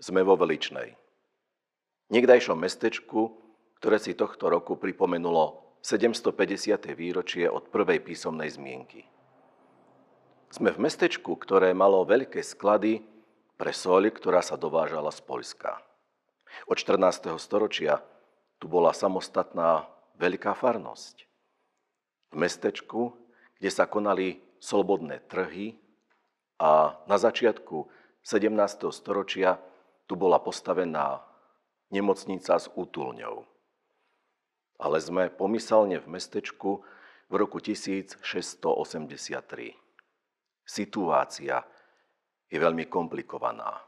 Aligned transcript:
Sme 0.00 0.24
vo 0.24 0.32
Veličnej. 0.32 0.96
Niekdajšom 2.08 2.56
mestečku, 2.56 3.36
ktoré 3.76 4.00
si 4.00 4.16
tohto 4.16 4.48
roku 4.48 4.80
pripomenulo 4.80 5.76
750. 5.84 6.96
výročie 6.96 7.44
od 7.44 7.68
prvej 7.68 8.00
písomnej 8.00 8.48
zmienky. 8.48 9.04
Sme 10.48 10.72
v 10.72 10.88
mestečku, 10.88 11.36
ktoré 11.36 11.76
malo 11.76 12.00
veľké 12.08 12.40
sklady 12.40 13.04
pre 13.60 13.76
soľ, 13.76 14.08
ktorá 14.08 14.40
sa 14.40 14.56
dovážala 14.56 15.12
z 15.12 15.20
Poľska. 15.20 15.84
Od 16.64 16.80
14. 16.80 17.36
storočia 17.36 18.00
tu 18.56 18.72
bola 18.72 18.96
samostatná 18.96 19.84
veľká 20.16 20.56
farnosť. 20.56 21.28
V 22.32 22.40
mestečku, 22.40 23.12
kde 23.60 23.68
sa 23.68 23.84
konali 23.84 24.40
slobodné 24.64 25.20
trhy 25.28 25.76
a 26.56 26.96
na 27.04 27.16
začiatku 27.20 27.84
17. 28.24 28.48
storočia 28.96 29.60
tu 30.10 30.18
bola 30.18 30.42
postavená 30.42 31.22
nemocnica 31.94 32.58
s 32.58 32.66
útulňou. 32.74 33.46
Ale 34.82 34.98
sme 34.98 35.30
pomyselne 35.30 36.02
v 36.02 36.10
mestečku 36.10 36.82
v 37.30 37.34
roku 37.38 37.62
1683. 37.62 38.66
Situácia 40.66 41.62
je 42.50 42.58
veľmi 42.58 42.90
komplikovaná. 42.90 43.78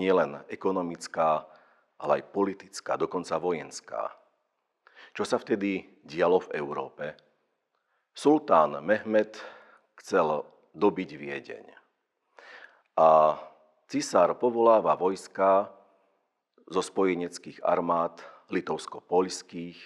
Nie 0.00 0.16
len 0.16 0.40
ekonomická, 0.48 1.44
ale 2.00 2.24
aj 2.24 2.32
politická, 2.32 2.96
dokonca 2.96 3.36
vojenská. 3.36 4.08
Čo 5.12 5.28
sa 5.28 5.36
vtedy 5.36 6.00
dialo 6.00 6.48
v 6.48 6.56
Európe? 6.56 7.12
Sultán 8.16 8.80
Mehmed 8.80 9.36
chcel 10.00 10.48
dobiť 10.72 11.10
Viedeň. 11.12 11.66
A 12.96 13.36
Cisár 13.94 14.34
povoláva 14.42 14.98
vojska 14.98 15.70
zo 16.66 16.82
spojeneckých 16.82 17.62
armád 17.62 18.18
litovsko-poľských, 18.50 19.78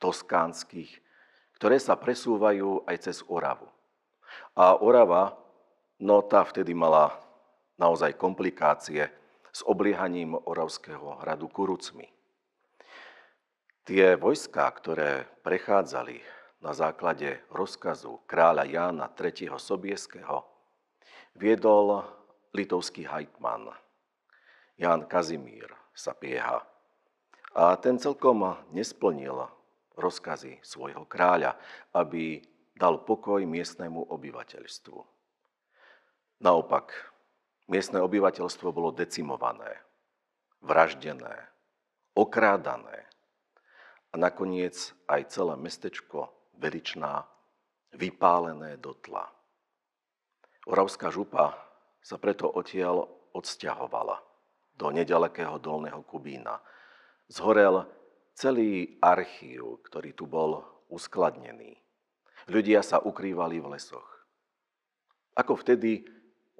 toskánskych, 0.00 0.88
ktoré 1.60 1.76
sa 1.76 1.92
presúvajú 2.00 2.88
aj 2.88 2.96
cez 3.04 3.20
Oravu. 3.28 3.68
A 4.56 4.80
Orava, 4.80 5.36
no 6.00 6.24
tá 6.24 6.40
vtedy 6.40 6.72
mala 6.72 7.20
naozaj 7.76 8.16
komplikácie 8.16 9.12
s 9.52 9.60
obliehaním 9.68 10.40
Oravského 10.40 11.20
hradu 11.20 11.52
Kurucmi. 11.52 12.08
Tie 13.84 14.16
vojská, 14.16 14.72
ktoré 14.72 15.28
prechádzali 15.44 16.16
na 16.64 16.72
základe 16.72 17.44
rozkazu 17.52 18.24
kráľa 18.24 18.64
Jána 18.64 19.12
III. 19.12 19.60
Sobieského, 19.60 20.48
viedol 21.36 22.23
litovský 22.54 23.04
hajtman 23.04 23.74
Jan 24.78 25.06
Kazimír 25.06 25.70
sa 25.94 26.14
pieha. 26.14 26.62
A 27.54 27.78
ten 27.78 27.98
celkom 27.98 28.42
nesplnil 28.74 29.46
rozkazy 29.94 30.58
svojho 30.58 31.06
kráľa, 31.06 31.54
aby 31.94 32.42
dal 32.74 33.06
pokoj 33.06 33.38
miestnemu 33.46 34.10
obyvateľstvu. 34.10 34.98
Naopak, 36.42 36.90
miestne 37.70 38.02
obyvateľstvo 38.02 38.74
bolo 38.74 38.90
decimované, 38.90 39.78
vraždené, 40.58 41.46
okrádané 42.18 43.06
a 44.10 44.14
nakoniec 44.18 44.74
aj 45.06 45.30
celé 45.30 45.54
mestečko 45.54 46.34
Veličná 46.58 47.26
vypálené 47.94 48.78
do 48.78 48.94
tla. 48.98 49.26
Oravská 50.66 51.10
župa 51.10 51.54
sa 52.04 52.20
preto 52.20 52.52
odtiaľ 52.52 53.08
odsťahovala 53.32 54.20
do 54.76 54.92
nedalekého 54.92 55.56
Dolného 55.56 56.04
Kubína. 56.04 56.60
Zhorel 57.32 57.88
celý 58.36 59.00
archív, 59.00 59.80
ktorý 59.88 60.12
tu 60.12 60.28
bol 60.28 60.60
uskladnený. 60.92 61.80
Ľudia 62.52 62.84
sa 62.84 63.00
ukrývali 63.00 63.56
v 63.64 63.72
lesoch. 63.72 64.04
Ako 65.32 65.56
vtedy 65.56 66.04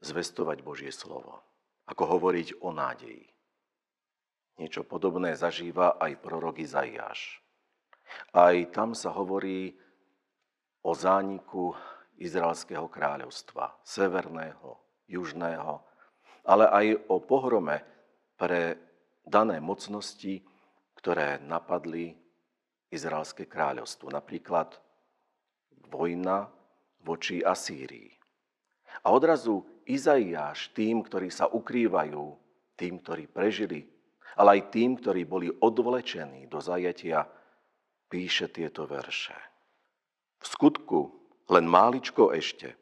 zvestovať 0.00 0.65
Božie 0.65 0.88
slovo? 0.88 1.44
Ako 1.84 2.16
hovoriť 2.16 2.65
o 2.65 2.72
nádeji? 2.72 3.28
Niečo 4.56 4.87
podobné 4.87 5.37
zažíva 5.37 6.00
aj 6.00 6.25
prorok 6.25 6.65
Izaiáš. 6.65 7.44
Aj 8.32 8.56
tam 8.72 8.97
sa 8.97 9.12
hovorí 9.12 9.76
o 10.81 10.94
zániku 10.97 11.75
Izraelského 12.16 12.87
kráľovstva, 12.87 13.82
severného, 13.82 14.84
južného, 15.09 15.81
ale 16.45 16.65
aj 16.69 16.87
o 17.09 17.21
pohrome 17.21 17.81
pre 18.37 18.77
dané 19.25 19.61
mocnosti, 19.61 20.45
ktoré 21.01 21.41
napadli 21.41 22.17
Izraelské 22.93 23.49
kráľovstvo. 23.49 24.13
Napríklad 24.13 24.77
vojna 25.89 26.49
voči 27.05 27.41
Asýrii. 27.45 28.13
A 29.05 29.13
odrazu 29.13 29.65
Izaiáš 29.85 30.73
tým, 30.73 31.05
ktorí 31.05 31.29
sa 31.29 31.51
ukrývajú, 31.51 32.25
tým, 32.79 32.95
ktorí 33.05 33.29
prežili, 33.29 33.85
ale 34.35 34.59
aj 34.59 34.73
tým, 34.73 34.97
ktorí 34.99 35.29
boli 35.29 35.49
odvlečení 35.51 36.49
do 36.49 36.59
zajatia, 36.59 37.29
píše 38.09 38.51
tieto 38.51 38.87
verše. 38.87 39.37
V 40.41 40.47
skutku 40.47 41.01
len 41.51 41.67
máličko 41.69 42.33
ešte 42.33 42.73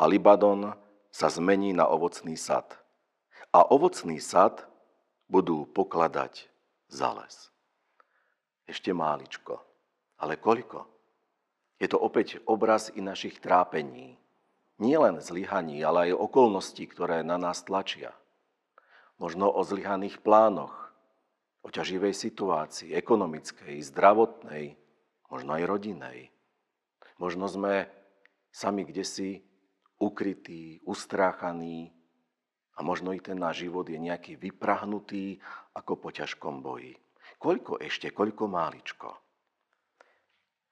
a 0.00 0.04
Libanon 0.08 0.83
sa 1.14 1.30
zmení 1.30 1.70
na 1.70 1.86
ovocný 1.86 2.34
sad. 2.34 2.74
A 3.54 3.62
ovocný 3.62 4.18
sad 4.18 4.66
budú 5.30 5.62
pokladať 5.62 6.50
za 6.90 7.14
les. 7.14 7.54
Ešte 8.66 8.90
máličko. 8.90 9.62
Ale 10.18 10.42
koľko? 10.42 10.90
Je 11.78 11.86
to 11.86 12.02
opäť 12.02 12.42
obraz 12.50 12.90
i 12.90 12.98
našich 12.98 13.38
trápení. 13.38 14.18
Nie 14.82 14.98
len 14.98 15.22
zlyhaní, 15.22 15.78
ale 15.86 16.10
aj 16.10 16.18
okolností, 16.18 16.90
ktoré 16.90 17.22
na 17.22 17.38
nás 17.38 17.62
tlačia. 17.62 18.10
Možno 19.22 19.46
o 19.54 19.62
zlyhaných 19.62 20.18
plánoch, 20.18 20.74
o 21.62 21.70
ťaživej 21.70 22.10
situácii, 22.10 22.90
ekonomickej, 22.90 23.78
zdravotnej, 23.86 24.74
možno 25.30 25.50
aj 25.54 25.62
rodinej. 25.62 26.34
Možno 27.22 27.46
sme 27.46 27.86
sami 28.50 28.82
kde 28.82 29.06
si 29.06 29.46
ukrytý, 29.98 30.82
ustráchaný 30.84 31.94
a 32.74 32.82
možno 32.82 33.14
i 33.14 33.20
ten 33.22 33.38
náš 33.38 33.66
život 33.66 33.86
je 33.86 33.98
nejaký 33.98 34.34
vyprahnutý 34.34 35.38
ako 35.74 35.92
po 35.98 36.08
ťažkom 36.10 36.62
boji. 36.62 36.98
Koľko 37.38 37.78
ešte, 37.78 38.10
koľko 38.10 38.50
máličko. 38.50 39.08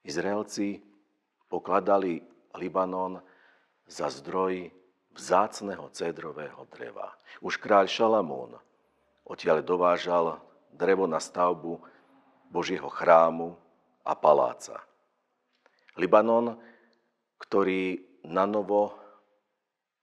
Izraelci 0.03 0.83
pokladali 1.47 2.19
Libanon 2.59 3.23
za 3.87 4.11
zdroj 4.11 4.73
vzácného 5.15 5.87
cedrového 5.93 6.67
dreva. 6.73 7.15
Už 7.45 7.61
kráľ 7.61 7.87
Šalamún 7.87 8.57
odtiaľ 9.23 9.63
dovážal 9.63 10.41
drevo 10.73 11.07
na 11.07 11.21
stavbu 11.23 11.79
Božieho 12.51 12.89
chrámu 12.91 13.55
a 14.03 14.13
paláca. 14.17 14.83
Libanon, 15.95 16.57
ktorý 17.39 18.01
na 18.25 18.49
novo 18.49 19.02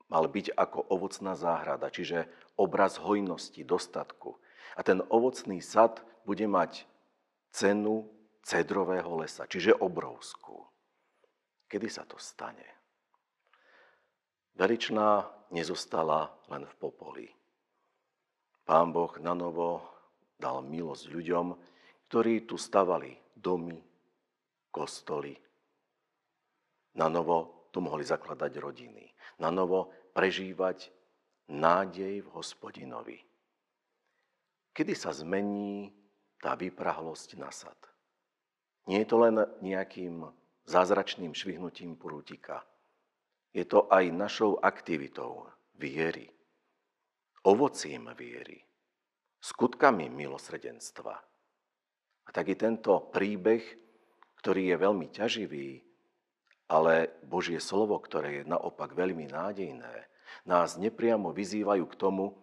mal 0.10 0.26
byť 0.26 0.58
ako 0.58 0.90
ovocná 0.90 1.38
záhrada, 1.38 1.94
čiže 1.94 2.26
obraz 2.58 2.98
hojnosti, 2.98 3.62
dostatku. 3.62 4.36
A 4.76 4.82
ten 4.82 5.06
ovocný 5.08 5.62
sad 5.62 6.02
bude 6.26 6.46
mať 6.50 6.86
cenu 7.54 8.10
cedrového 8.42 9.22
lesa, 9.22 9.46
čiže 9.46 9.78
obrovskú. 9.78 10.66
Kedy 11.70 11.88
sa 11.90 12.04
to 12.10 12.18
stane? 12.18 12.66
Veličná 14.58 15.30
nezostala 15.54 16.34
len 16.50 16.66
v 16.66 16.74
popoli. 16.82 17.28
Pán 18.66 18.90
Boh 18.94 19.14
na 19.22 19.38
novo 19.38 19.86
dal 20.38 20.66
milosť 20.66 21.10
ľuďom, 21.10 21.46
ktorí 22.10 22.50
tu 22.50 22.58
stavali 22.58 23.14
domy, 23.38 23.78
kostoly. 24.74 25.38
Na 26.98 27.06
novo 27.10 27.59
tu 27.70 27.80
mohli 27.82 28.06
zakladať 28.06 28.52
rodiny. 28.58 29.06
Na 29.40 29.54
novo 29.54 29.94
prežívať 30.14 30.90
nádej 31.50 32.26
v 32.26 32.30
hospodinovi. 32.34 33.18
Kedy 34.74 34.94
sa 34.94 35.12
zmení 35.12 35.92
tá 36.40 36.54
vyprahlosť 36.56 37.36
na 37.42 37.50
sad? 37.50 37.78
Nie 38.88 39.04
je 39.06 39.10
to 39.10 39.18
len 39.22 39.36
nejakým 39.62 40.26
zázračným 40.70 41.34
švihnutím 41.34 41.98
prútika. 41.98 42.66
Je 43.50 43.66
to 43.66 43.90
aj 43.90 44.14
našou 44.14 44.62
aktivitou 44.62 45.50
viery, 45.78 46.30
ovocím 47.46 48.14
viery, 48.14 48.62
skutkami 49.42 50.10
milosredenstva. 50.14 51.16
A 52.26 52.30
tak 52.30 52.54
i 52.54 52.56
tento 52.56 53.10
príbeh, 53.10 53.66
ktorý 54.38 54.70
je 54.70 54.76
veľmi 54.78 55.08
ťaživý, 55.10 55.89
ale 56.70 57.10
Božie 57.26 57.58
slovo, 57.58 57.98
ktoré 57.98 58.42
je 58.42 58.44
naopak 58.46 58.94
veľmi 58.94 59.26
nádejné, 59.26 60.06
nás 60.46 60.78
nepriamo 60.78 61.34
vyzývajú 61.34 61.84
k 61.90 61.96
tomu, 61.98 62.38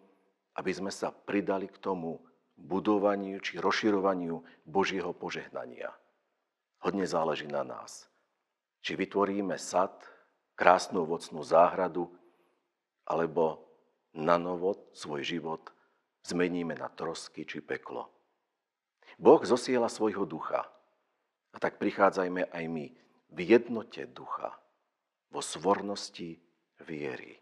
aby 0.58 0.74
sme 0.74 0.90
sa 0.90 1.14
pridali 1.14 1.70
k 1.70 1.78
tomu 1.78 2.18
budovaniu 2.58 3.38
či 3.38 3.62
rozširovaniu 3.62 4.66
Božieho 4.66 5.14
požehnania. 5.14 5.94
Hodne 6.82 7.06
záleží 7.06 7.46
na 7.46 7.62
nás. 7.62 8.10
Či 8.82 8.98
vytvoríme 8.98 9.54
sad, 9.56 9.94
krásnu 10.58 11.06
ovocnú 11.06 11.46
záhradu, 11.46 12.10
alebo 13.06 13.62
na 14.16 14.40
novo 14.40 14.90
svoj 14.96 15.22
život 15.22 15.70
zmeníme 16.26 16.74
na 16.74 16.90
trosky 16.90 17.46
či 17.46 17.62
peklo. 17.62 18.10
Boh 19.20 19.38
zosiela 19.46 19.86
svojho 19.86 20.26
ducha. 20.26 20.66
A 21.54 21.56
tak 21.62 21.78
prichádzajme 21.78 22.52
aj 22.52 22.64
my 22.68 22.86
v 23.36 23.44
jednote 23.44 24.08
ducha, 24.08 24.48
vo 25.28 25.44
svornosti 25.44 26.40
viery. 26.88 27.36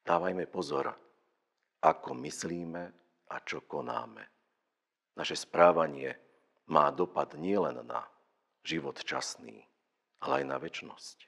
Dávajme 0.00 0.48
pozor, 0.48 0.88
ako 1.84 2.16
myslíme 2.24 2.82
a 3.28 3.36
čo 3.44 3.68
konáme. 3.68 4.24
Naše 5.20 5.36
správanie 5.36 6.16
má 6.72 6.88
dopad 6.88 7.36
nielen 7.36 7.84
na 7.84 8.08
život 8.64 8.96
časný, 9.04 9.60
ale 10.24 10.40
aj 10.40 10.44
na 10.48 10.56
väčnosť. 10.56 11.18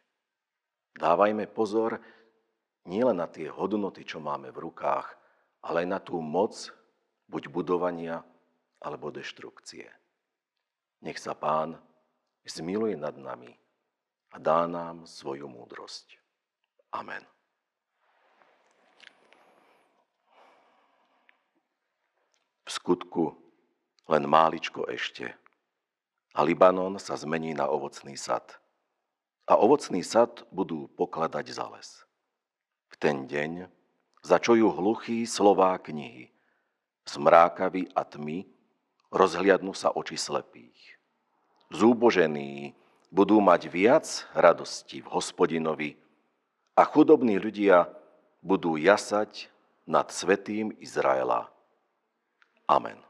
Dávajme 0.97 1.45
pozor 1.53 2.01
nielen 2.89 3.21
na 3.21 3.29
tie 3.29 3.53
hodnoty, 3.53 4.09
čo 4.09 4.17
máme 4.17 4.49
v 4.49 4.65
rukách, 4.65 5.13
ale 5.61 5.85
aj 5.85 5.89
na 5.93 6.01
tú 6.01 6.25
moc 6.25 6.57
buď 7.29 7.53
budovania 7.53 8.25
alebo 8.81 9.13
deštrukcie. 9.13 9.93
Nech 11.05 11.21
sa 11.21 11.37
Pán 11.37 11.77
zmiluje 12.47 12.95
nad 12.95 13.19
nami 13.19 13.51
a 14.31 14.39
dá 14.39 14.71
nám 14.71 15.07
svoju 15.07 15.51
múdrosť. 15.51 16.19
Amen. 16.95 17.23
V 22.67 22.71
skutku 22.71 23.35
len 24.07 24.27
máličko 24.27 24.87
ešte 24.91 25.35
a 26.35 26.41
Libanon 26.43 26.99
sa 26.99 27.19
zmení 27.19 27.55
na 27.55 27.67
ovocný 27.67 28.15
sad. 28.15 28.59
A 29.47 29.55
ovocný 29.55 30.03
sad 30.03 30.43
budú 30.51 30.91
pokladať 30.99 31.47
za 31.55 31.67
les. 31.71 32.03
V 32.91 32.95
ten 32.99 33.31
deň 33.31 33.71
začujú 34.27 34.75
hluchí 34.75 35.23
slová 35.25 35.79
knihy. 35.79 36.35
Zmrákaví 37.07 37.87
a 37.95 38.03
tmy 38.03 38.43
rozhliadnú 39.15 39.71
sa 39.71 39.95
oči 39.95 40.19
slepých. 40.19 40.96
Zúbožení 41.71 42.75
budú 43.11 43.39
mať 43.43 43.63
viac 43.71 44.07
radosti 44.35 45.03
v 45.03 45.09
hospodinovi 45.11 45.91
a 46.77 46.83
chudobní 46.87 47.39
ľudia 47.39 47.91
budú 48.43 48.79
jasať 48.79 49.51
nad 49.87 50.11
svetým 50.11 50.75
Izraela. 50.83 51.51
Amen. 52.67 53.06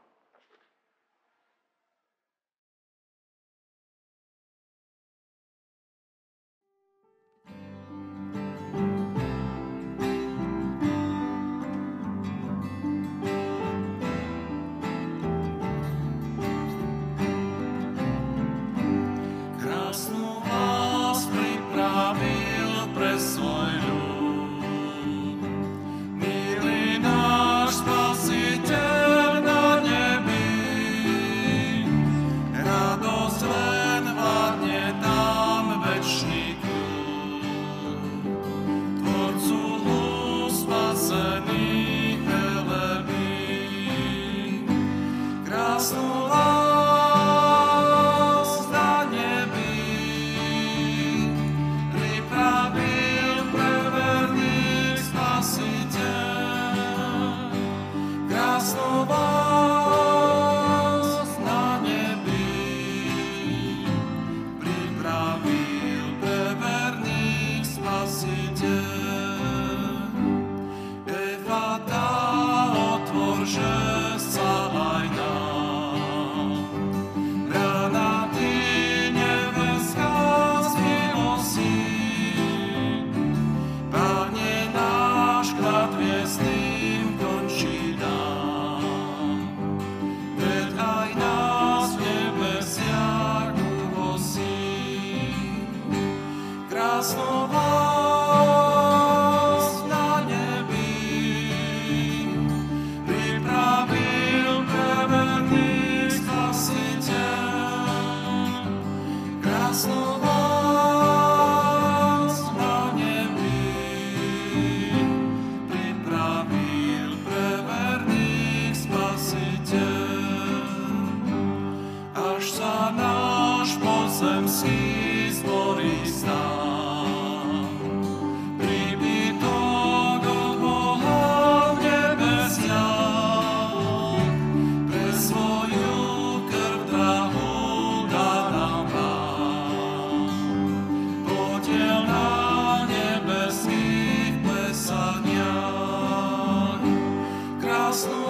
lost 147.87 148.26